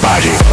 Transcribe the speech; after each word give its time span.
body. 0.00 0.43